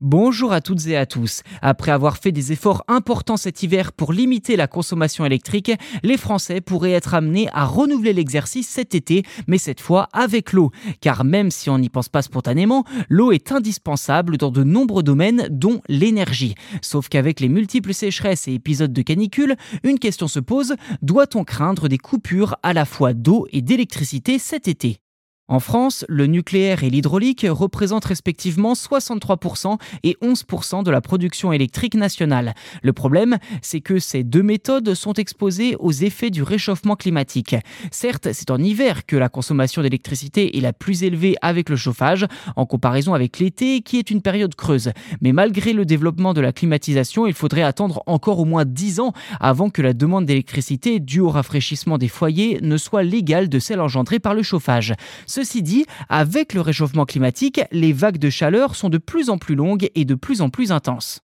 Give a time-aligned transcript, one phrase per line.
[0.00, 1.42] Bonjour à toutes et à tous.
[1.60, 5.72] Après avoir fait des efforts importants cet hiver pour limiter la consommation électrique,
[6.04, 10.70] les Français pourraient être amenés à renouveler l'exercice cet été, mais cette fois avec l'eau.
[11.00, 15.48] Car même si on n'y pense pas spontanément, l'eau est indispensable dans de nombreux domaines,
[15.50, 16.54] dont l'énergie.
[16.80, 21.88] Sauf qu'avec les multiples sécheresses et épisodes de canicule, une question se pose, doit-on craindre
[21.88, 25.00] des coupures à la fois d'eau et d'électricité cet été?
[25.48, 31.94] En France, le nucléaire et l'hydraulique représentent respectivement 63% et 11% de la production électrique
[31.94, 32.54] nationale.
[32.82, 37.56] Le problème, c'est que ces deux méthodes sont exposées aux effets du réchauffement climatique.
[37.90, 42.26] Certes, c'est en hiver que la consommation d'électricité est la plus élevée avec le chauffage,
[42.56, 44.92] en comparaison avec l'été qui est une période creuse.
[45.22, 49.14] Mais malgré le développement de la climatisation, il faudrait attendre encore au moins 10 ans
[49.40, 53.80] avant que la demande d'électricité due au rafraîchissement des foyers ne soit l'égale de celle
[53.80, 54.92] engendrée par le chauffage.
[55.38, 59.54] Ceci dit, avec le réchauffement climatique, les vagues de chaleur sont de plus en plus
[59.54, 61.20] longues et de plus en plus intenses.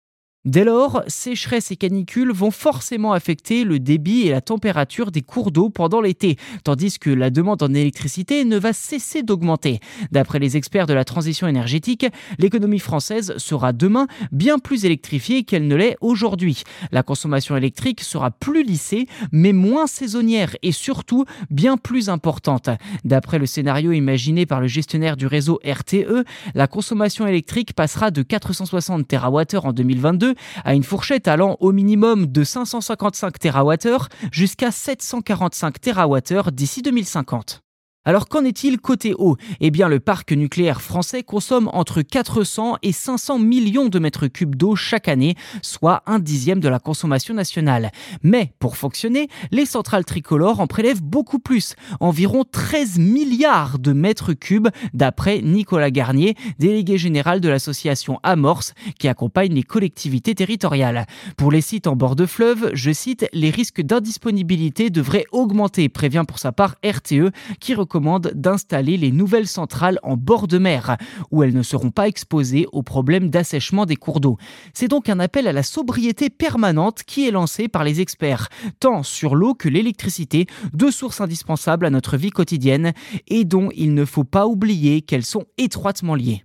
[0.44, 5.50] Dès lors, sécheresse et canicules vont forcément affecter le débit et la température des cours
[5.50, 9.80] d'eau pendant l'été, tandis que la demande en électricité ne va cesser d'augmenter.
[10.12, 12.06] D'après les experts de la transition énergétique,
[12.39, 16.62] l'économie française sera demain bien plus électrifiée qu'elle ne l'est aujourd'hui.
[16.92, 22.70] La consommation électrique sera plus lissée, mais moins saisonnière et surtout bien plus importante.
[23.05, 28.23] D'après le scénario imaginé par le gestionnaire du réseau RTE, la consommation électrique passera de
[28.23, 30.28] 460 TWh en 2022
[30.65, 37.63] à une fourchette allant au minimum de 555 TWh jusqu'à 745 TWh d'ici 2050.
[38.08, 39.36] Alors qu'en est-il côté eau?
[39.61, 44.55] Eh bien le parc nucléaire français consomme entre 400 et 500 millions de mètres cubes
[44.57, 47.91] d'eau chaque année, soit un dixième de la consommation nationale.
[48.23, 54.33] Mais pour fonctionner, les centrales tricolores en prélèvent beaucoup plus, environ 13 milliards de mètres
[54.33, 61.05] cubes, d'après Nicolas Garnier, délégué général de l'association Amorce, qui accompagne les collectivités territoriales.
[61.36, 66.25] Pour les sites en bord de fleuve, je cite, les risques d'indisponibilité devraient augmenter, prévient
[66.27, 70.97] pour sa part RTE, qui d'installer les nouvelles centrales en bord de mer,
[71.31, 74.39] où elles ne seront pas exposées aux problèmes d'assèchement des cours d'eau.
[74.73, 78.48] C'est donc un appel à la sobriété permanente qui est lancé par les experts,
[78.81, 82.92] tant sur l'eau que l'électricité, deux sources indispensables à notre vie quotidienne
[83.29, 86.45] et dont il ne faut pas oublier qu'elles sont étroitement liées.